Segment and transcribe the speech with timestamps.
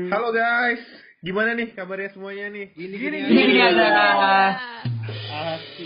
[0.00, 0.80] Halo guys,
[1.20, 2.72] gimana nih kabarnya semuanya nih?
[2.72, 3.88] Gini Gini, gini, gini aja.
[5.52, 5.84] Asli.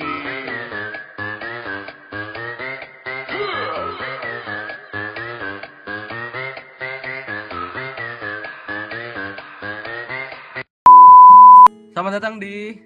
[11.91, 12.79] Selamat datang di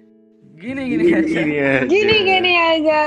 [0.57, 1.21] gini gini aja.
[1.21, 1.85] Gini ya.
[1.85, 3.01] Gini gini aja.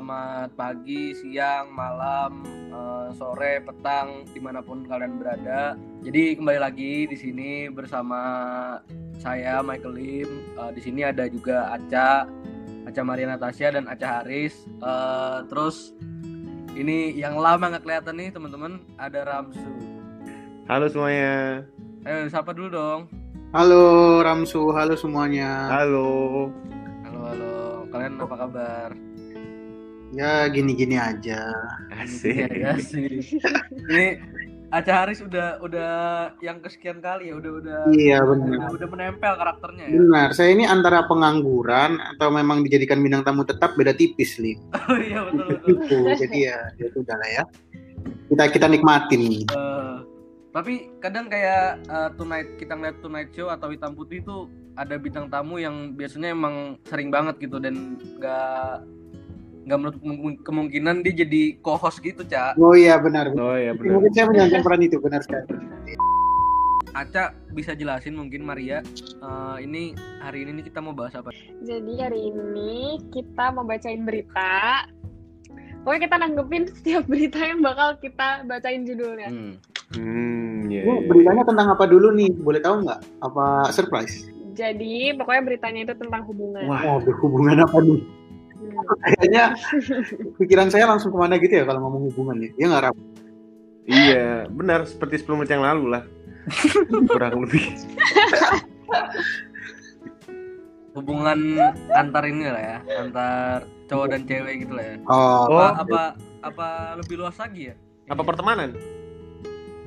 [0.00, 2.40] Selamat pagi, siang, malam,
[2.72, 5.76] eh, sore, petang, di mana pun kalian berada.
[6.00, 8.16] Jadi kembali lagi di sini bersama
[9.20, 10.30] saya Michael Lim.
[10.56, 12.24] Eh, di sini ada juga Aca,
[12.88, 14.64] Aca Maria Natasha dan Aca Haris.
[14.64, 15.92] Eh, terus
[16.72, 19.68] ini yang lama nggak kelihatan nih teman-teman ada Ramsu.
[20.64, 21.60] Halo semuanya.
[22.08, 23.00] Eh, sapa dulu dong.
[23.52, 25.68] Halo Ramsu, halo semuanya.
[25.68, 26.48] Halo.
[27.04, 29.09] Halo halo, kalian apa kabar?
[30.10, 31.54] Ya gini-gini aja.
[31.94, 32.50] Asik.
[32.50, 33.30] Iya sih.
[33.90, 34.06] Ini
[34.70, 35.92] Aca Haris udah udah
[36.38, 38.68] yang kesekian kali ya, udah udah Iya udah, benar.
[38.70, 39.98] udah menempel karakternya ya.
[39.98, 44.54] Benar, saya ini antara pengangguran atau memang dijadikan bintang tamu tetap beda tipis, Li.
[44.90, 45.74] Oh iya betul betul.
[45.74, 47.42] Itu, jadi ya, ya itu udah lah ya.
[48.30, 49.44] Kita kita nikmatin nih.
[49.50, 49.96] Eh,
[50.54, 54.46] tapi kadang kayak eh, tonight kita ngeliat tonight show atau hitam putih itu
[54.78, 58.86] ada bintang tamu yang biasanya emang sering banget gitu dan nggak
[59.70, 62.58] nggak menutup kemung- kemungkinan dia jadi co-host gitu cak.
[62.58, 63.30] Oh iya benar.
[63.38, 64.02] Oh ya benar.
[64.02, 65.46] Mungkin saya menjalankan peran itu benar sekali.
[66.90, 68.82] Aca bisa jelasin mungkin Maria
[69.22, 71.30] eh, ini hari ini nih kita mau bahas apa?
[71.62, 74.90] Jadi hari ini kita mau bacain berita.
[75.86, 79.30] Pokoknya kita nanggepin setiap berita yang bakal kita bacain judulnya.
[79.30, 79.54] Hmm.
[79.90, 80.86] Hmm, ya.
[80.86, 82.30] Bu, beritanya tentang apa dulu nih?
[82.42, 83.00] Boleh tahu nggak?
[83.22, 84.26] Apa surprise?
[84.54, 86.62] Jadi pokoknya beritanya itu tentang hubungan.
[86.66, 86.82] Wah.
[86.84, 88.02] Oh, berhubungan apa nih?
[88.60, 88.76] Hmm.
[89.16, 89.44] Kayaknya
[90.36, 92.50] pikiran saya langsung ke mana gitu ya kalau ngomong hubungan ya.
[92.54, 92.96] Ya nggak Ram?
[93.82, 96.04] Iya, benar seperti 10 menit yang lalu lah.
[97.10, 97.64] Kurang lebih.
[100.90, 101.38] hubungan
[101.88, 105.58] antar ini lah ya antar cowok dan cewek gitu lah ya Oh, Oh.
[105.62, 106.00] apa apa
[106.42, 106.68] apa
[106.98, 107.74] lebih luas lagi ya
[108.06, 108.74] Apa pertemanan?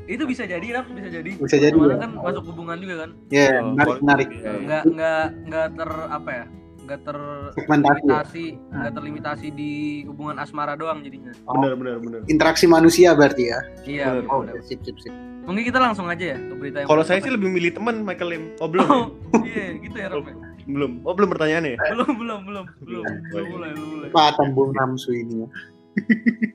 [0.03, 1.95] itu bisa jadi Raf bisa jadi Bisa jadi, ya.
[1.97, 4.27] kan masuk hubungan juga kan ya Oh, menarik menarik.
[4.33, 4.51] Iya.
[4.57, 6.45] nggak nggak nggak ter apa ya
[6.83, 7.05] nggak ya?
[7.05, 9.71] terlimitasi nggak terlimitasi di
[10.03, 12.19] hubungan asmara doang jadinya Oh, Benar, benar, benar.
[12.27, 13.59] interaksi manusia berarti ya.
[13.83, 14.27] iya Bener.
[14.27, 14.59] Oh, bener.
[14.61, 15.13] sip sip sip.
[15.43, 18.29] mungkin kita langsung aja ya ke berita yang Kalau saya sih lebih milih teman Michael
[18.29, 18.43] Lim.
[18.57, 18.87] Oh, belum.
[18.87, 19.03] oh
[19.43, 20.35] iya gitu ya Raf ya?
[20.63, 20.91] belum.
[21.03, 21.79] Oh, belum pertanyaannya ya?
[21.91, 25.47] belum belum belum belum belum mulai belum mulai Kesempatan Bung Ramsu ini ya.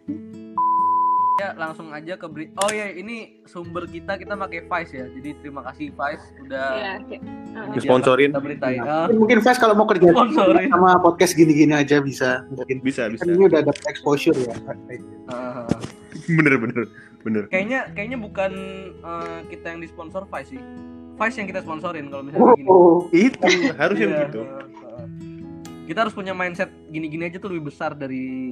[1.39, 2.59] Ya langsung aja ke berita.
[2.59, 5.07] Oh ya ini sumber kita kita pakai Vice ya.
[5.07, 6.99] Jadi terima kasih Vice udah Iya, uh,
[7.71, 8.31] menyediakan Sponsorin.
[8.35, 8.81] Kita beritain.
[8.83, 10.67] Ah, Mungkin, Fes kalau mau kerja Sponsorin.
[10.67, 12.43] sama podcast gini-gini aja bisa.
[12.51, 13.23] Mungkin Bisa, bisa.
[13.23, 14.51] kan ini udah dapat exposure ya.
[15.31, 15.79] ah, ah.
[16.27, 16.85] Bener, bener.
[17.23, 17.45] Bener.
[17.51, 18.53] kayaknya kayaknya bukan
[18.99, 20.63] eh, kita yang disponsor Vice sih.
[21.15, 22.67] Vice yang kita sponsorin kalau misalnya gini.
[22.67, 23.47] Oh, Itu
[23.79, 24.41] harusnya Iya, begitu.
[25.87, 28.51] Kita harus punya mindset gini-gini aja tuh lebih besar dari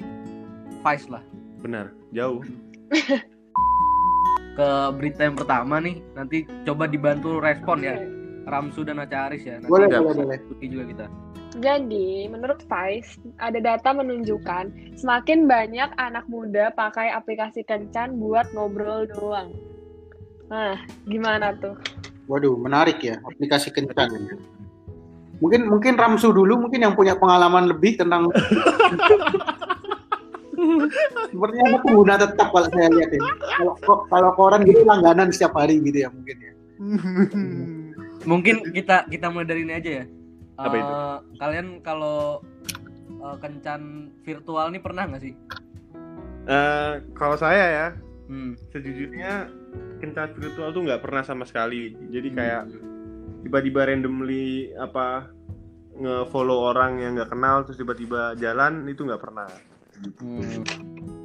[0.81, 1.23] Vice lah.
[1.59, 1.91] Benar.
[2.15, 2.47] Jauh.
[4.57, 7.97] Ke berita yang pertama nih, nanti coba dibantu respon ya.
[8.47, 9.59] Ramsu dan Aca Aris ya.
[9.59, 10.39] Nanti boleh boleh boleh.
[10.39, 11.07] ikuti juga kita.
[11.57, 19.09] Jadi, menurut Vice, ada data menunjukkan semakin banyak anak muda pakai aplikasi kencan buat ngobrol
[19.09, 19.51] doang.
[20.53, 21.75] Nah, gimana tuh?
[22.27, 24.09] Waduh, menarik ya aplikasi kencan.
[25.41, 28.29] Mungkin mungkin Ramsu dulu mungkin yang punya pengalaman lebih tentang
[31.31, 33.21] Sepertinya ada pengguna tetap kalau saya lihat ya.
[33.59, 33.75] Kalau
[34.09, 36.53] kalau koran gitu langganan setiap hari gitu ya mungkin ya.
[38.27, 40.05] Mungkin kita kita mulai dari ini aja ya.
[40.57, 40.93] Apa itu?
[40.93, 42.43] Eh, Kalian kalau
[43.07, 45.35] eh, kencan virtual nih pernah nggak sih?
[46.47, 47.87] Eh, kalau saya ya,
[48.27, 48.59] Hmm.
[48.75, 49.47] sejujurnya
[50.03, 51.95] kencan virtual tuh nggak pernah sama sekali.
[52.11, 52.63] Jadi kayak
[53.47, 55.31] tiba-tiba randomly apa
[55.97, 59.47] nge-follow orang yang nggak kenal terus tiba-tiba jalan itu nggak pernah.
[60.19, 60.63] Hmm.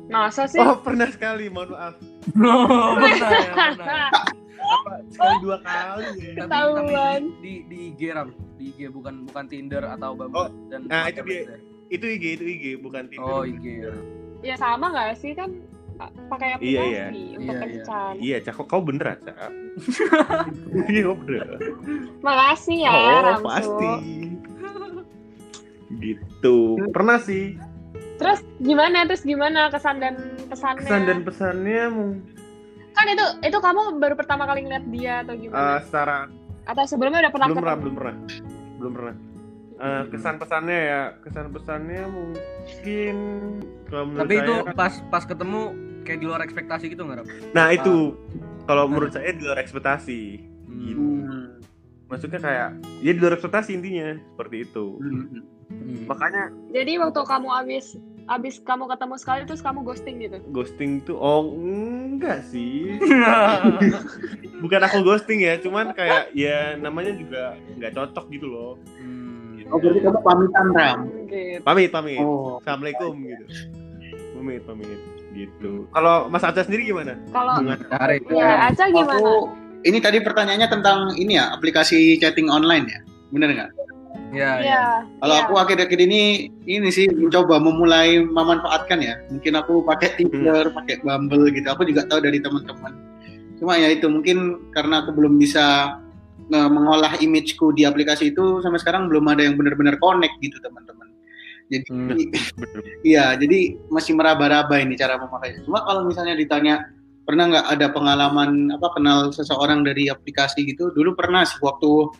[0.07, 0.59] Masa sih?
[0.59, 1.95] Oh pernah sekali, mohon maaf.
[2.35, 4.07] Oh, pernah ya, pernah.
[4.71, 6.12] Apa sekali dua kali ya?
[6.13, 7.21] Tapi, Ketahuan.
[7.27, 11.09] tapi di, di IG Ram, di IG bukan bukan Tinder atau Bumble Oh, dan nah,
[11.09, 11.57] itu dia.
[11.89, 13.25] Itu IG, itu IG, bukan Tinder.
[13.25, 13.83] Oh, IG.
[14.41, 15.51] Ya sama nggak sih kan
[16.27, 17.06] pakai aplikasi Iya, iya.
[17.09, 17.59] untuk Iya, iya.
[17.62, 18.13] kencan.
[18.17, 19.38] Iya, Cak, kok kau bener, Cak?
[20.91, 21.47] Iya, kau bener.
[22.19, 23.45] Makasih ya, oh, Ramsu.
[23.45, 23.89] pasti.
[26.00, 26.57] Gitu.
[26.89, 27.59] Pernah sih.
[28.21, 28.97] Terus gimana?
[29.03, 30.13] Terus gimana kesan dan
[30.45, 30.85] pesannya?
[30.85, 31.83] Kesan dan pesannya
[32.91, 35.81] Kan itu itu kamu baru pertama kali ngeliat dia atau eh, gimana?
[35.81, 36.18] secara
[36.62, 37.81] atau sebelumnya udah pernah belum pernah, ketemu?
[37.81, 38.15] belum pernah.
[38.77, 39.15] Belum pernah.
[39.81, 43.15] Eh, kesan pesannya ya, kesan pesannya mungkin
[43.88, 45.62] kalau menurut Tapi itu saya kan- pas pas ketemu
[46.01, 47.25] kayak di luar ekspektasi gitu nggak?
[47.51, 47.95] Nah itu
[48.63, 50.21] kalau menurut saya di luar ekspektasi
[50.63, 50.81] Hmm.
[50.83, 51.06] gitu.
[52.06, 52.69] Maksudnya kayak
[53.00, 55.25] ya di luar ekspektasi intinya seperti itu Hmm.
[55.71, 56.03] Hmm.
[56.03, 57.95] makanya Jadi waktu kamu abis
[58.29, 60.38] abis kamu ketemu sekali terus kamu ghosting gitu.
[60.53, 62.97] ghosting tuh oh enggak sih
[64.63, 69.63] bukan aku ghosting ya cuman kayak ya namanya juga nggak cocok gitu loh Hmm.
[69.71, 71.00] Oh, berarti kamu pamitan, Ram?
[71.31, 71.63] Gitu.
[71.63, 72.59] pamit pamit Oh.
[72.59, 73.45] assalamualaikum gitu
[74.35, 75.00] pamit pamit
[75.31, 77.63] gitu kalau Mas Aca sendiri gimana Kalau
[78.35, 79.15] ya Aca gimana?
[79.15, 79.56] Aku,
[79.88, 83.00] ini tadi pertanyaannya tentang ini ya, aplikasi chatting online ya?
[83.33, 83.69] Bener nggak?
[84.31, 84.63] Ya, ya.
[84.63, 84.83] Iya.
[85.19, 85.44] Kalau iya.
[85.45, 89.19] aku akhir-akhir ini ini sih mencoba memulai memanfaatkan ya.
[89.28, 91.68] Mungkin aku pakai Tinder, pakai Bumble gitu.
[91.68, 92.95] Aku juga tahu dari teman-teman.
[93.60, 96.00] Cuma ya itu mungkin karena aku belum bisa
[96.48, 101.12] eh, mengolah imageku di aplikasi itu sampai sekarang belum ada yang benar-benar connect gitu teman-teman.
[101.72, 102.12] Jadi Hmm.
[103.07, 105.63] iya, jadi masih meraba-raba ini cara memakainya.
[105.63, 106.84] Cuma kalau misalnya ditanya
[107.24, 110.92] pernah nggak ada pengalaman apa kenal seseorang dari aplikasi gitu?
[110.92, 112.12] Dulu pernah sih waktu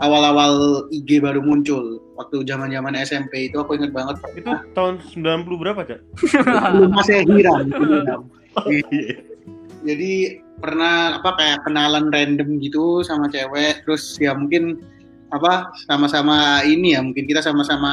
[0.00, 5.80] awal-awal IG baru muncul waktu zaman-zaman SMP itu aku ingat banget itu tahun 90 berapa
[5.84, 6.00] cak
[6.76, 7.66] belum masih hiram
[8.56, 9.20] oh, iya.
[9.84, 10.12] jadi
[10.60, 14.80] pernah apa kayak kenalan random gitu sama cewek terus ya mungkin
[15.34, 17.92] apa sama-sama ini ya mungkin kita sama-sama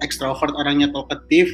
[0.00, 1.50] ekstrovert orangnya talkative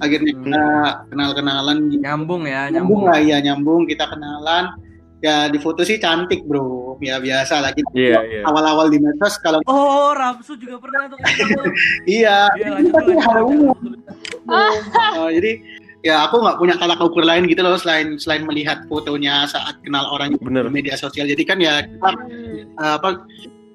[0.00, 0.42] akhirnya Hmm.
[0.44, 0.64] kita
[1.12, 2.02] kenal-kenalan gitu.
[2.04, 3.12] Nyambung ya, nyambung nyambung.
[3.12, 4.64] lah ya nyambung kita kenalan
[5.20, 8.42] ya di foto sih cantik bro ya biasa lah kita Iya, iya.
[8.42, 11.18] awal-awal di medsos kalau Oh, Ramsu juga pernah tuh.
[12.10, 13.76] iya Iya, kan dulu, hal umum.
[15.14, 15.60] Oh, jadi
[16.00, 20.08] ya aku nggak punya tolak ukur lain gitu loh selain selain melihat fotonya saat kenal
[20.08, 22.64] orang di bener media sosial jadi kan ya kita, Hmm.
[22.74, 23.08] eh, apa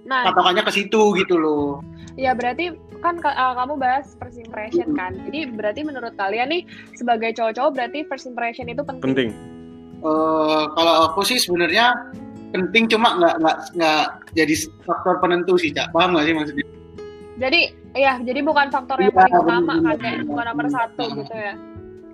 [0.06, 1.81] Nah, patokannya ke situ gitu loh
[2.13, 5.13] ya berarti kan ka- uh, kamu bahas first impression kan.
[5.27, 6.62] Jadi berarti menurut kalian nih
[6.94, 9.03] sebagai cowok-cowok berarti first impression itu penting.
[9.03, 9.30] penting
[10.06, 11.98] Eh, kalau aku sih sebenarnya
[12.54, 14.04] penting cuma nggak nggak nggak
[14.38, 14.54] jadi
[14.86, 16.66] faktor penentu sih cak paham nggak sih maksudnya
[17.36, 17.62] Jadi
[17.92, 21.54] ya, jadi bukan faktor yang Iya, paling utama kan kayak bukan nomor satu gitu ya.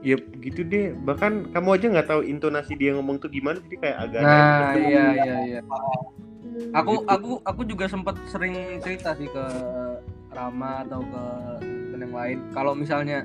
[0.01, 3.97] ya gitu deh bahkan kamu aja nggak tahu intonasi dia ngomong tuh gimana jadi kayak
[4.01, 5.59] agak Nah, iya iya iya.
[5.61, 6.73] Hmm.
[6.73, 9.45] Aku aku aku juga sempat sering cerita sih ke
[10.31, 11.23] Rama atau ke
[12.01, 12.37] yang lain.
[12.49, 13.21] Kalau misalnya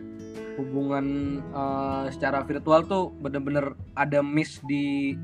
[0.57, 1.07] hubungan
[1.47, 5.15] eh, secara virtual tuh bener-bener ada miss di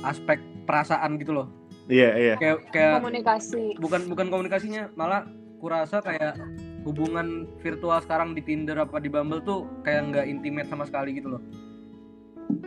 [0.00, 1.48] aspek perasaan gitu loh.
[1.90, 3.74] iya iya Kayak kayak komunikasi.
[3.76, 5.26] bukan bukan komunikasinya, malah
[5.58, 6.38] kurasa kayak
[6.86, 11.36] hubungan virtual sekarang di Tinder apa di Bumble tuh kayak nggak intimate sama sekali gitu
[11.36, 11.42] loh.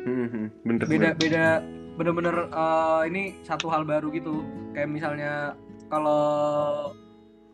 [0.04, 1.14] Hmm, hmm, bener beda bener.
[1.16, 1.46] beda
[1.96, 5.56] bener-bener eh, ini satu hal baru gitu kayak misalnya
[5.88, 6.92] kalau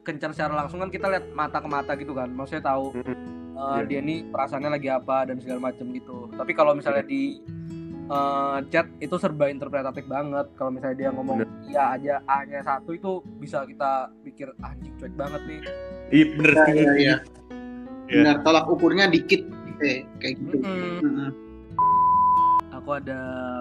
[0.02, 3.18] kencan secara langsung kan kita lihat mata ke mata gitu kan maksudnya tahu Mm-mm.
[3.60, 3.84] Eh, Iya.
[3.86, 7.44] dia nih perasaannya lagi apa dan segala macam gitu tapi kalau misalnya di
[8.08, 12.92] eh, chat itu serba interpretatif banget kalau misalnya dia ngomong iya aja a nya satu
[12.92, 15.60] itu bisa kita pikir "Ah, anjing cuek banget nih
[16.10, 17.16] iya bener Iya, setuju, iya, iya.
[18.08, 18.16] Iya.
[18.16, 19.44] benar tolak ukurnya dikit
[19.80, 20.98] eh, kayak gitu Mm-mm.
[21.00, 21.30] Mm-mm.
[22.72, 23.20] aku ada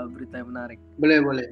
[0.09, 1.49] berita yang menarik boleh boleh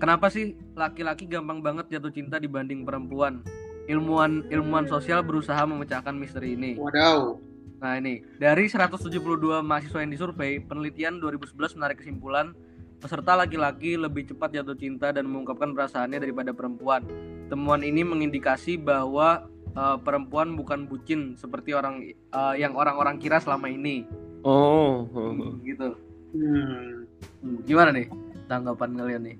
[0.00, 3.44] Kenapa sih laki-laki gampang banget jatuh cinta dibanding perempuan?
[3.84, 6.80] Ilmuwan ilmuwan sosial berusaha memecahkan misteri ini.
[6.80, 7.36] wadaw
[7.80, 9.16] Nah ini dari 172
[9.64, 12.52] mahasiswa yang disurvei, penelitian 2011 menarik kesimpulan
[13.00, 17.08] peserta laki-laki lebih cepat jatuh cinta dan mengungkapkan perasaannya daripada perempuan.
[17.48, 23.72] Temuan ini mengindikasi bahwa eh, perempuan bukan bucin seperti orang eh, yang orang-orang kira selama
[23.72, 24.04] ini.
[24.44, 25.32] oh, oh.
[25.64, 25.96] Gitu.
[26.36, 27.08] Hmm.
[27.42, 28.06] Hmm, Gimana nih
[28.46, 29.36] tanggapan kalian nih?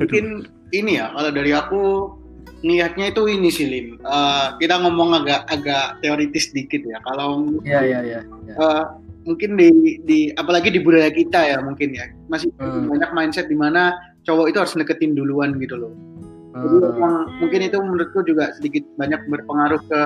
[0.00, 1.82] mungkin ini ya kalau dari aku
[2.62, 7.80] ngelihatnya itu ini sih Lim Eh, kita ngomong agak agak teoritis dikit ya kalau Iya
[7.82, 8.20] iya iya.
[8.48, 8.82] eh,
[9.22, 9.70] mungkin di
[10.02, 12.90] di apalagi di budaya kita ya mungkin ya masih Hmm.
[12.90, 15.92] banyak mindset di mana cowok itu harus deketin duluan gitu loh
[16.52, 16.96] jadi Hmm.
[16.98, 20.00] emang mungkin itu menurutku juga sedikit banyak berpengaruh ke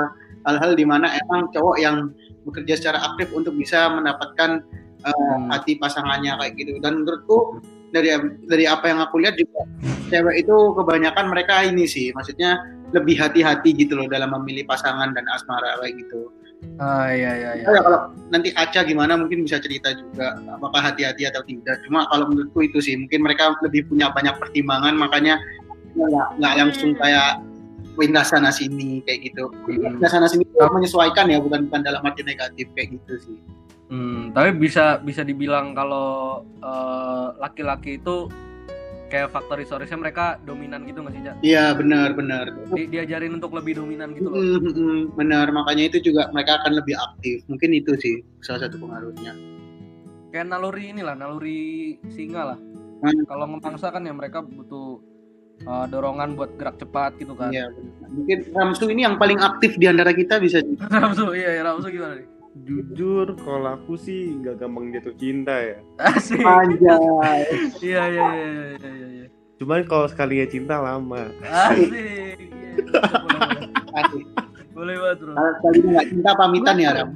[0.45, 2.13] hal-hal di mana emang cowok yang
[2.45, 4.61] bekerja secara aktif untuk bisa mendapatkan
[5.03, 5.49] eh, Hmm.
[5.49, 8.13] hati pasangannya kayak gitu dan menurutku dari
[8.45, 9.65] dari apa yang aku lihat juga
[10.09, 12.59] cewek itu kebanyakan mereka ini sih maksudnya
[12.95, 16.31] lebih hati-hati gitu loh dalam memilih pasangan dan asmara kayak gitu.
[16.79, 17.65] Ah iya iya iya.
[17.69, 18.01] Oh ya, kalau
[18.33, 21.83] nanti Aca gimana mungkin bisa cerita juga apakah hati-hati atau tidak.
[21.85, 25.41] Cuma kalau menurutku itu sih mungkin mereka lebih punya banyak pertimbangan makanya
[25.97, 27.41] nggak nggak langsung kayak
[27.97, 29.49] pindah sana sini kayak gitu.
[29.49, 29.99] Hmm.
[29.99, 33.39] Pindah sana sini itu menyesuaikan ya bukan bukan dalam arti negatif kayak gitu sih.
[33.87, 38.27] Hmm, tapi bisa bisa dibilang kalau eh, laki-laki itu
[39.07, 41.35] kayak faktor historisnya mereka dominan gitu nggak sih, Cak?
[41.43, 42.45] Iya benar benar.
[42.75, 44.39] Di- diajarin untuk lebih dominan gitu loh.
[44.39, 47.47] Mm, mm, mm, benar makanya itu juga mereka akan lebih aktif.
[47.47, 49.33] Mungkin itu sih salah satu pengaruhnya.
[50.35, 52.59] Kayak naluri inilah, naluri singa lah.
[53.01, 53.25] Hmm.
[53.29, 55.01] Kalau ngemangsa kan ya mereka butuh
[55.65, 57.53] uh, dorongan buat gerak cepat gitu kan.
[57.55, 58.09] Iya, benar.
[58.13, 60.61] Mungkin Ramsu ini yang paling aktif di antara kita bisa
[60.93, 62.36] Ramsu, iya, iya Ramsu gimana nih?
[62.65, 65.77] Jujur, kalau aku sih nggak gampang jatuh cinta ya.
[66.01, 66.41] Asik.
[66.41, 67.45] Anjay.
[67.85, 69.27] Iya, iya, iya, iya, iya, iya, iya.
[69.61, 71.29] Cuman kalau sekalinya cinta lama.
[71.45, 71.91] Asik.
[71.93, 72.81] Iya,
[73.21, 73.51] boleh.
[74.01, 74.25] Asik.
[74.77, 75.33] Banget, bro.
[75.33, 77.11] Kalau kali ini nggak cinta pamitan ya Ram.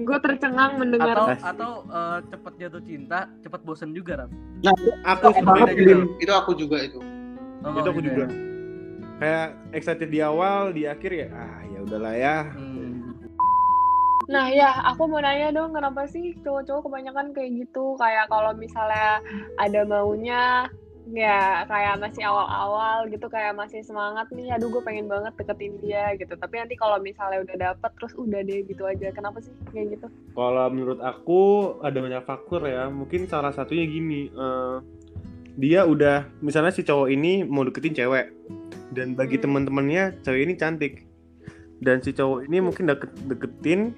[0.00, 4.30] Gue tercengang Atau mendengar atau uh, cepet jatuh cinta, cepet bosen juga, Ram.
[4.64, 4.72] Nah,
[5.12, 5.92] Aku banget juga.
[5.92, 6.00] Bim.
[6.16, 7.00] itu aku juga itu.
[7.60, 8.26] Oh, itu aku gitu juga.
[9.20, 9.22] Ya.
[9.22, 12.36] Kayak excited di awal, di akhir ya, ah ya udahlah ya.
[12.56, 13.12] Hmm.
[14.30, 17.98] Nah ya, aku mau nanya dong, kenapa sih cowok-cowok kebanyakan kayak gitu?
[17.98, 19.18] Kayak kalau misalnya
[19.58, 20.70] ada maunya,
[21.10, 26.14] ya kayak masih awal-awal gitu, kayak masih semangat nih, aduh gue pengen banget deketin dia
[26.14, 26.38] gitu.
[26.38, 29.10] Tapi nanti kalau misalnya udah dapet, terus udah deh gitu aja.
[29.10, 30.06] Kenapa sih kayak gitu?
[30.38, 31.42] Kalau menurut aku
[31.82, 32.86] ada banyak faktor ya.
[32.86, 34.76] Mungkin salah satunya gini, eh,
[35.60, 38.32] dia udah misalnya si cowok ini mau deketin cewek
[38.90, 39.44] dan bagi Hmm.
[39.44, 41.04] teman-temannya cewek ini cantik
[41.78, 43.92] dan si cowok ini mungkin deket deketin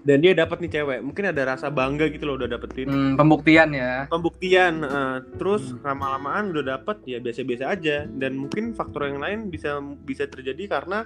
[0.00, 3.72] dan dia dapat nih cewek mungkin ada rasa bangga gitu loh udah dapetin Hmm, pembuktian
[3.72, 4.06] ya.
[4.06, 5.84] pembuktian eh, terus Hmm.
[5.84, 11.04] lama-lamaan udah dapet ya biasa-biasa aja dan mungkin faktor yang lain bisa bisa terjadi karena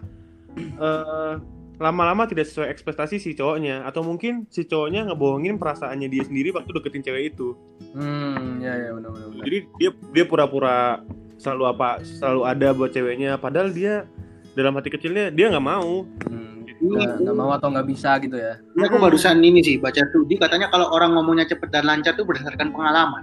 [0.55, 1.35] eh,
[1.83, 6.71] lama-lama tidak sesuai ekspektasi si cowoknya atau mungkin si cowoknya ngebohongin perasaannya dia sendiri waktu
[6.71, 7.59] deketin cewek itu
[7.93, 9.29] Hmm, ya ya benar benar.
[9.29, 9.45] benar.
[9.45, 11.03] jadi dia dia pura-pura
[11.37, 14.07] selalu apa selalu ada buat ceweknya padahal dia
[14.53, 18.59] dalam hati kecilnya dia nggak mau Hmm, nggak nggak mau atau nggak bisa gitu ya.
[18.75, 22.23] Ini aku barusan ini sih baca studi katanya kalau orang ngomongnya cepet dan lancar tuh
[22.23, 23.23] berdasarkan pengalaman.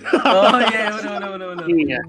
[0.24, 1.66] Oh iya iya, benar benar benar benar.
[1.68, 2.00] Iya.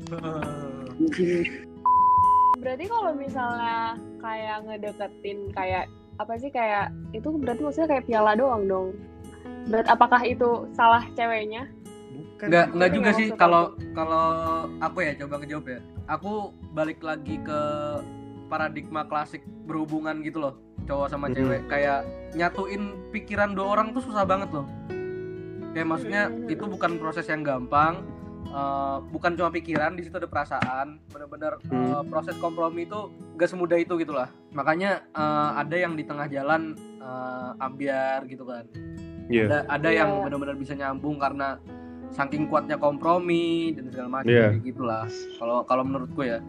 [2.62, 5.86] Berarti kalau misalnya kayak ngedeketin kayak
[6.22, 8.88] apa sih kayak itu berarti maksudnya kayak piala doang dong.
[9.66, 11.66] Berarti apakah itu salah ceweknya?
[12.12, 14.26] bukan Nggak nggak juga sih kalau kalau
[14.78, 15.80] aku ya coba ngejawab ya.
[16.06, 17.60] Aku balik lagi ke
[18.46, 20.54] paradigma klasik berhubungan gitu loh
[20.84, 21.36] cowok sama Hmm.
[21.40, 22.04] cewek kayak
[22.36, 24.68] nyatuin pikiran dua orang tuh susah banget loh
[25.72, 26.52] kayak maksudnya Hmm.
[26.52, 28.04] itu bukan proses yang gampang
[28.52, 32.06] eh, bukan cuma pikiran di situ ada perasaan bener-bener eh, Hmm.
[32.06, 36.76] proses kompromi itu gak semudah itu gitu lah makanya eh, ada yang di tengah jalan
[36.98, 38.68] eh, ambiar gitu kan
[39.26, 39.48] Iya.
[39.48, 40.24] ada ada yang Iya.
[40.28, 41.56] benar-benar bisa nyambung karena
[42.12, 45.08] saking kuatnya kompromi dan segala macam kayak gitulah
[45.40, 46.44] kalau kalau menurutku ya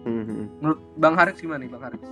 [0.00, 0.60] Mhm.
[0.60, 2.02] menurut bang Haris gimana nih bang Haris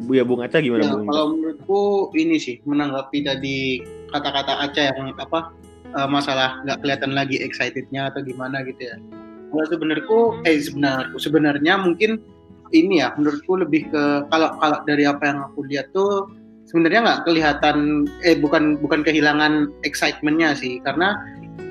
[0.00, 1.04] Bu ya Bung Aca gimana Ya, Bung?
[1.04, 1.80] kalau menurutku
[2.14, 5.52] ini sih menanggapi tadi kata-kata Aca yang apa
[5.94, 8.96] eh, masalah nggak kelihatan lagi excitednya atau gimana gitu ya.
[9.50, 12.22] Kalau sebenarku eh sebenarku sebenarnya mungkin
[12.70, 16.30] ini ya menurutku lebih ke kalau kalau dari apa yang aku lihat tuh
[16.70, 21.18] sebenarnya nggak kelihatan eh bukan bukan kehilangan excitementnya sih karena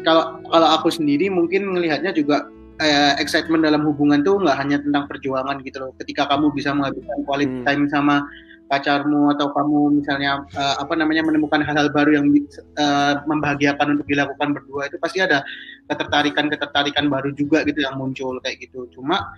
[0.03, 2.51] kalau kalau aku sendiri mungkin melihatnya juga
[2.83, 5.91] eh, excitement dalam hubungan tuh nggak hanya tentang perjuangan gitu loh.
[6.03, 7.67] Ketika kamu bisa menghabiskan quality Hmm.
[7.67, 8.23] time sama
[8.69, 14.53] pacarmu atau kamu misalnya eh, apa namanya menemukan hal-hal baru yang eh, membahagiakan untuk dilakukan
[14.53, 15.41] berdua itu pasti ada
[15.89, 18.85] ketertarikan ketertarikan baru juga gitu yang muncul kayak gitu.
[18.93, 19.33] Cuma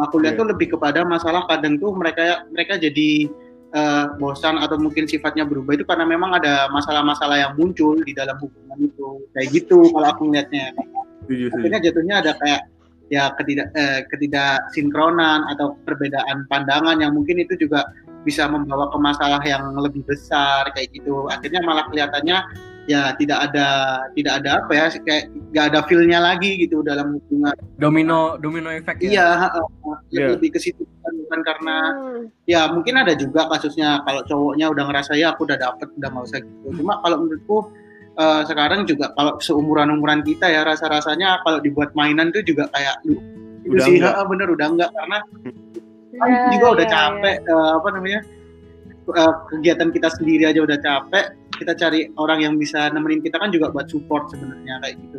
[0.00, 0.40] aku lihat Iya.
[0.40, 3.28] tuh lebih kepada masalah kadang tuh mereka mereka jadi
[3.72, 8.40] eh, bosan atau mungkin sifatnya berubah itu karena memang ada masalah-masalah yang muncul di dalam
[8.40, 10.72] hubungan itu kayak gitu kalau aku melihatnya
[11.24, 11.52] setuju.
[11.56, 12.60] akhirnya jatuhnya ada kayak
[13.12, 17.84] ya ketidak eh, ketidaksinkronan atau perbedaan pandangan yang mungkin itu juga
[18.22, 21.26] bisa membawa ke masalah yang lebih besar kayak gitu.
[21.26, 22.38] Akhirnya malah kelihatannya
[22.82, 23.66] ya tidak ada
[24.18, 27.54] tidak ada apa ya kayak nggak ada feelnya lagi gitu dalam hubungan.
[27.78, 29.10] Domino domino efek ya?
[29.10, 29.64] Iya heeh,
[30.10, 30.26] lebih, Iya.
[30.34, 32.22] lebih ke situ bukan, bukan karena Hmm.
[32.44, 36.24] ya mungkin ada juga kasusnya kalau cowoknya udah ngerasa ya aku udah dapet udah nggak
[36.26, 36.68] usah gitu.
[36.82, 37.58] Cuma kalau menurutku
[38.12, 42.66] eh, sekarang juga kalau seumuran umuran kita ya rasa rasanya kalau dibuat mainan tuh juga
[42.68, 43.16] kayak lu
[43.62, 44.26] Udah sih enggak.
[44.26, 45.18] bener udah enggak karena
[46.14, 48.20] kan Ya, juga udah ya, capek eh, apa namanya
[49.08, 53.48] eh, kegiatan kita sendiri aja udah capek kita cari orang yang bisa nemenin kita kan
[53.48, 55.18] juga buat support sebenarnya kayak gitu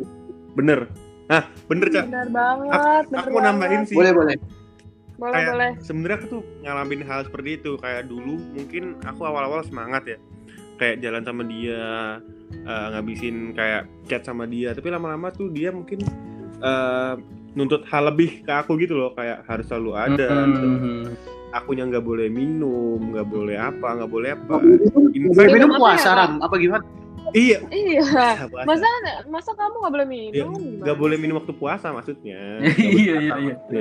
[0.54, 0.86] Bener.
[1.24, 1.88] Nah, bener.
[1.88, 2.04] Cak.
[2.06, 2.68] Benar banget.
[3.08, 3.88] benar Aku mau nambahin banget.
[3.88, 3.96] sih.
[3.96, 4.36] boleh boleh
[5.14, 5.70] Boleh kayak- boleh.
[5.80, 10.18] sebenarnya aku tuh ngalamin hal seperti itu kayak dulu mungkin aku awal-awal semangat ya
[10.74, 11.82] kayak jalan sama dia
[12.52, 16.02] eh, ngabisin kayak chat sama dia tapi lama-lama tuh dia mungkin
[16.60, 17.14] eh,
[17.54, 21.14] nuntut hal lebih ke aku gitu loh kayak harus selalu ada Hmm.
[21.50, 24.78] akunya nggak boleh minum nggak boleh apa nggak boleh apa boleh
[25.14, 26.16] Invite- minum Apa ya, puasa Kak?
[26.16, 26.82] ram apa gimana
[27.32, 28.02] iya Iya.
[28.44, 28.64] puasa.
[28.64, 28.86] Masa
[29.24, 30.30] masa kamu nggak boleh minum?
[30.30, 30.82] Iya, Gimana?
[30.82, 33.34] nggak boleh minum waktu puasa maksudnya Iya, boleh iya, iya.
[33.44, 33.78] gitu.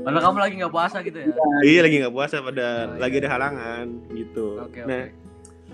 [0.00, 1.26] Padahal kamu lagi nggak puasa gitu ya
[1.62, 3.00] iya lagi nggak puasa pada Oh, iya.
[3.00, 5.22] lagi ada halangan gitu Oke, nah oke.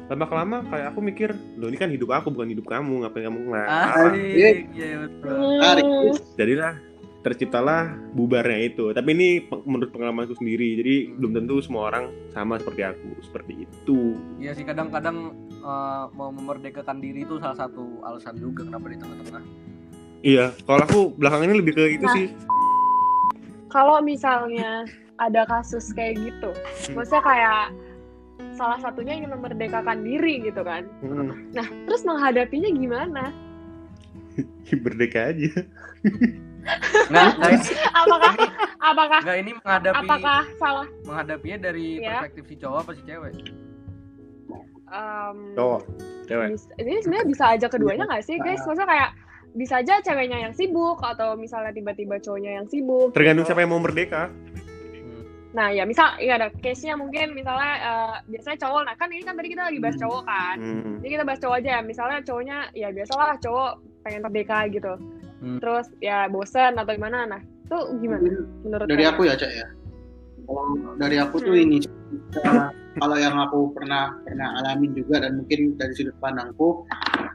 [0.09, 3.39] lama kelama kayak aku mikir lo ini kan hidup aku bukan hidup kamu ngapain kamu
[3.45, 5.35] ngelarang Asik, iya betul.
[5.57, 5.85] Menarik.
[5.85, 6.15] Hmm.
[6.35, 6.75] jadilah
[7.21, 12.57] terciptalah bubarnya itu tapi ini pe- menurut pengalamanku sendiri jadi belum tentu semua orang sama
[12.57, 18.35] seperti aku seperti itu Iya sih kadang-kadang eh, mau memerdekakan diri itu salah satu alasan
[18.35, 19.45] juga kenapa di tengah-tengah.
[20.21, 22.15] iya kalau aku belakangan ini lebih ke itu Nah.
[22.15, 22.27] sih
[23.69, 24.83] Kalau misalnya
[25.15, 26.99] ada kasus kayak gitu, Hmm.
[26.99, 27.71] maksudnya kayak
[28.51, 30.91] salah satunya ingin memerdekakan diri gitu kan.
[30.99, 33.31] Hmm, Nah, terus menghadapinya gimana?
[34.83, 35.55] berdeka aja
[36.61, 38.33] Nggak, nggak ini, Apakah
[38.79, 42.21] apakah nggak ini menghadapi apakah salah menghadapinya dari Ya.
[42.21, 43.33] perspektif si cowok apa si cewek?
[44.91, 45.81] em, cowok
[46.27, 46.47] cewek
[46.79, 49.11] ini sebenarnya bisa aja keduanya nggak sih guys maksudnya kayak
[49.51, 53.79] bisa aja ceweknya yang sibuk atau misalnya tiba-tiba cowoknya yang sibuk tergantung siapa yang mau
[53.79, 54.31] merdeka
[55.51, 59.23] nah ya misal ya ada case nya mungkin misalnya eh, biasanya cowok nah kan ini
[59.23, 60.05] kan tadi kita lagi bahas Hmm.
[60.07, 60.95] cowok kan Hmm.
[61.03, 64.93] jadi kita bahas cowok aja ya misalnya cowoknya ya biasalah cowok pengen merdeka gitu
[65.41, 65.59] Hmm.
[65.59, 68.21] terus ya bosen atau gimana nah itu gimana
[68.61, 69.13] menurut dari kalian?
[69.17, 69.67] aku ya cak ya
[70.45, 70.63] kalau
[70.99, 71.65] dari aku tuh Hmm.
[71.65, 71.79] ini
[72.99, 76.85] kalau yang aku pernah pernah alamin juga dan mungkin dari sudut pandangku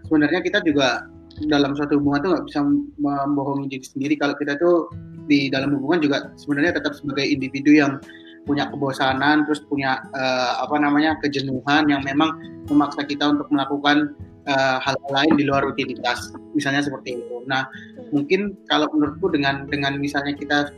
[0.06, 1.08] sebenarnya kita juga
[1.48, 2.60] dalam suatu hubungan tuh nggak bisa
[3.00, 4.88] membohongi diri sendiri kalau kita tuh
[5.28, 8.00] di dalam hubungan juga sebenarnya tetap sebagai individu yang
[8.46, 12.36] punya kebosanan terus punya eh, apa namanya kejenuhan yang memang
[12.70, 14.14] memaksa kita untuk melakukan
[14.46, 17.68] eh, hal lain di luar rutinitas misalnya seperti itu nah
[18.14, 20.72] mungkin kalau menurutku dengan dengan misalnya kita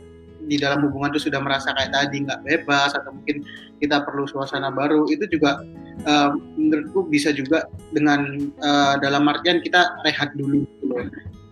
[0.48, 3.44] di dalam hubungan itu sudah merasa kayak tadi nggak bebas atau mungkin
[3.82, 5.60] kita perlu suasana baru itu juga
[6.06, 10.96] eh, menurutku bisa juga dengan eh, dalam artian kita rehat dulu gitu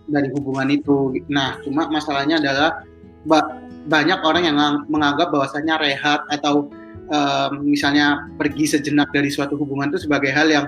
[0.07, 1.19] dari hubungan itu.
[1.27, 2.83] Nah, cuma masalahnya adalah
[3.27, 6.71] ba- banyak orang yang ngang- menganggap bahwasanya rehat atau
[7.11, 10.67] eh, misalnya pergi sejenak dari suatu hubungan itu sebagai hal yang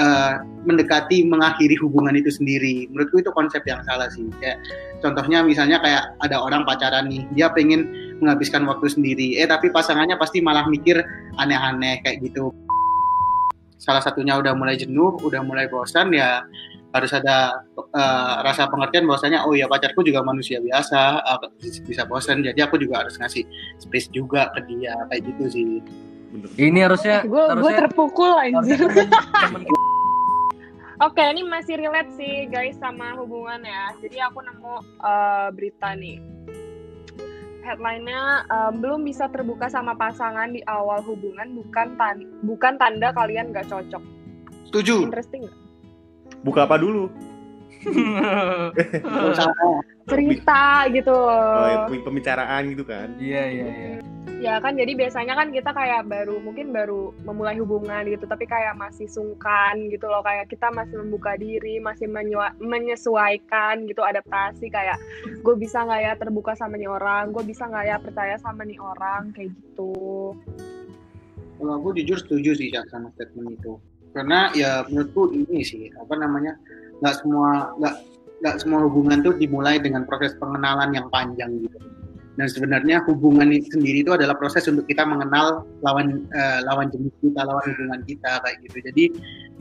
[0.00, 2.88] eh, mendekati mengakhiri hubungan itu sendiri.
[2.88, 4.24] Menurutku itu konsep yang salah sih.
[4.40, 4.64] Kayak
[5.04, 7.84] contohnya misalnya kayak ada orang pacaran nih, dia pengen
[8.24, 11.00] menghabiskan waktu sendiri, eh tapi pasangannya pasti malah mikir
[11.40, 12.52] aneh-aneh kayak gitu.
[13.80, 16.44] Salah satunya udah mulai jenuh, udah mulai bosan ya
[16.90, 21.38] harus ada eh, rasa pengertian bahwasanya oh ya pacarku juga manusia biasa eh,
[21.86, 23.46] bisa bosan jadi aku juga harus ngasih
[23.78, 25.66] space juga ke dia kayak gitu sih
[26.34, 28.78] bener Ini harusnya gue terpukul anjir
[31.00, 33.96] Oke, ini masih relate sih guys sama hubungan ya.
[34.04, 36.20] Jadi aku nemu eh, berita nih.
[37.64, 43.52] Headline-nya eh, belum bisa terbuka sama pasangan di awal hubungan bukan tan bukan tanda kalian
[43.52, 44.02] gak cocok.
[44.70, 45.50] setuju Interesting
[46.44, 47.08] buka apa dulu.
[50.10, 51.14] Cerita gitu.
[51.14, 53.94] oh, ya, pembicaraan gitu kan Iya iya iya.
[54.40, 58.72] Ya kan jadi biasanya kan kita kayak baru mungkin baru memulai hubungan gitu tapi kayak
[58.72, 64.96] masih sungkan gitu loh kayak kita masih membuka diri, masih menyua- menyesuaikan gitu adaptasi kayak
[65.44, 68.80] gue bisa nggak ya terbuka sama nih orang, gue bisa nggak ya percaya sama nih
[68.80, 69.92] orang kayak gitu.
[71.60, 73.76] Kalau aku jujur setuju sih sama statement itu.
[74.16, 76.56] Karena ya menurutku ini sih apa namanya
[77.00, 77.94] nggak semua nggak
[78.40, 81.78] nggak semua hubungan tuh dimulai dengan proses pengenalan yang panjang gitu.
[82.38, 87.44] Dan sebenarnya hubungan sendiri itu adalah proses untuk kita mengenal lawan eh, lawan jenis kita,
[87.44, 88.78] lawan hubungan kita kayak gitu.
[88.80, 89.04] Jadi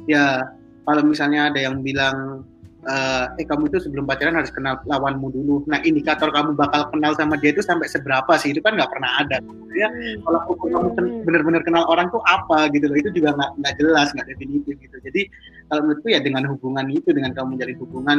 [0.08, 0.48] ya
[0.88, 2.48] kalau misalnya ada yang bilang
[2.86, 5.56] eh, eh kamu itu sebelum pacaran harus kenal lawanmu dulu.
[5.68, 8.54] Nah indikator kamu bakal kenal sama dia itu sampai seberapa sih?
[8.56, 9.38] Itu kan nggak pernah ada.
[9.76, 9.88] Ya,
[10.24, 11.24] kalau ukur kamu Hmm.
[11.28, 14.98] benar-benar kenal orang tuh apa gitu loh itu juga nggak nggak jelas nggak definitif gitu
[15.04, 15.22] jadi
[15.70, 18.18] kalau menurutku ya dengan hubungan itu dengan kamu menjalin hubungan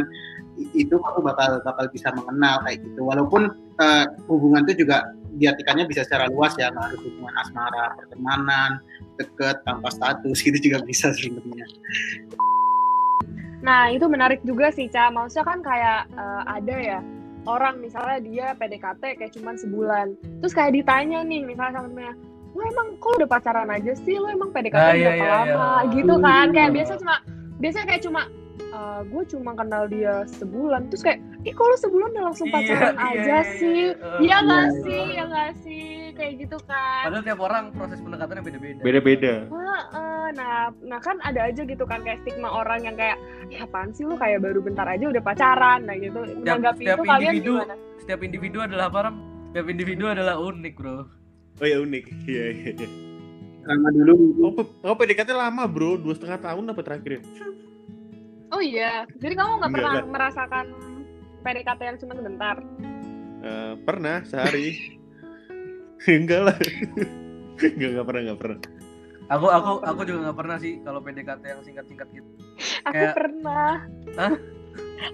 [0.76, 3.42] itu kamu bakal bakal bisa mengenal kayak gitu walaupun
[3.80, 8.70] eh, hubungan itu juga diartikannya bisa secara luas ya nggak harus hubungan asmara pertemanan
[9.16, 11.66] deket tanpa status gitu juga bisa sebenarnya
[13.60, 16.98] Nah itu menarik juga sih Ca, maksudnya kan kayak eh, ada ya
[17.44, 20.06] orang misalnya dia PDKT kayak cuman sebulan,
[20.38, 22.14] terus kayak ditanya nih misalnya sama temennya,
[22.50, 25.68] lo emang kok udah pacaran aja sih, lo emang PDKT Ah, berapa iya, iya, lama?
[25.80, 25.92] Iya.
[25.94, 27.14] gitu kan, kayak biasa cuma
[27.56, 28.22] biasanya kayak cuma
[29.02, 33.08] gue cuma kenal dia sebulan, terus kayak, ih kalau sebulan udah langsung Iya, pacaran iya,
[33.08, 34.16] aja iya, sih, iya.
[34.20, 34.78] iya nggak Iya.
[34.78, 37.02] sih, ya nggak sih, kayak gitu kan.
[37.08, 38.80] Padahal tiap orang proses pendekatannya beda-beda.
[38.80, 39.34] beda-beda.
[39.48, 39.80] Heeh,
[40.34, 43.16] nah, nah kan ada aja gitu kan kayak stigma orang yang kayak,
[43.50, 46.20] ya apaan sih lu kayak baru bentar aja udah pacaran, nah gitu.
[46.42, 47.76] Menanggapi setiap itu kalian individu gimana?
[48.00, 49.16] Setiap individu adalah apa Ram?
[49.50, 50.98] Setiap individu adalah unik bro.
[51.60, 52.88] oh ya unik iya iya iya.
[53.68, 57.22] karena dulu oh, oh PDKT lama bro dua setengah tahun apa terakhir ya?
[58.50, 60.10] Oh iya, jadi kamu nggak Enggak, pernah enggak.
[60.10, 60.66] merasakan
[61.44, 62.56] PDKT yang cuma sebentar?
[63.40, 64.98] Eh, pernah sehari
[66.20, 66.56] enggak lah
[67.76, 68.58] enggak enggak pernah enggak pernah
[69.30, 72.28] Aku aku aku juga nggak pernah sih kalau PDKT yang singkat-singkat gitu.
[72.82, 73.70] Aku Kayak- pernah.
[74.16, 74.34] Hah?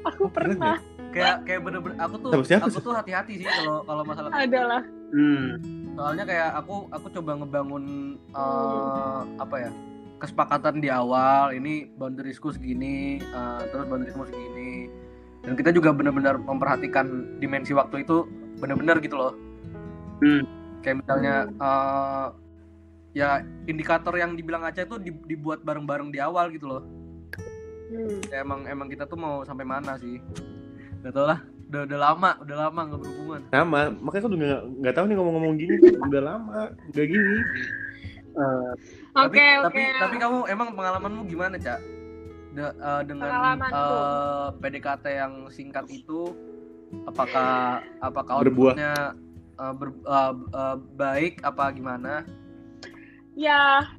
[0.07, 0.77] Aku pernah.
[1.13, 4.83] Kayak kayak bener-bener aku tuh siapa aku tuh hati-hati sih kalau kalau masalah Adalah.
[5.07, 5.63] Hmm.
[5.97, 7.85] soalnya kayak aku aku coba ngebangun
[8.29, 9.71] eh, apa ya
[10.19, 14.93] kesepakatan di awal ini boundariesku segini eh, terus boundariesmu segini
[15.41, 17.07] dan kita juga benar-benar memperhatikan
[17.39, 19.33] dimensi waktu itu benar-benar gitu loh
[20.21, 20.45] Hmm.
[20.83, 22.27] kayak misalnya eh,
[23.17, 26.83] ya indikator yang dibilang aja itu di- dibuat bareng-bareng di awal gitu loh.
[27.87, 28.19] Hmm.
[28.29, 30.21] ya, emang emang kita tuh mau sampai mana sih?
[31.01, 31.41] Gak tau lah.
[31.67, 33.41] Udah udah lama udah lama nggak berhubungan.
[33.49, 35.75] Sama makanya aku juga nggak nggak tahu nih ngomong-ngomong gini.
[35.81, 36.61] Tuh udah lama.
[36.93, 37.37] Udah gini.
[38.37, 38.73] Eh,
[39.17, 41.81] tapi Oke, tapi tapi kamu emang pengalamanmu gimana cak
[42.53, 43.73] De- eh, dengan Pengalamanku.
[43.73, 46.37] eh, PDKT yang singkat itu
[47.05, 49.17] apakah apakah outputnya
[49.57, 52.29] eh, ber- eh, eh, baik apa gimana
[53.37, 53.96] Ya,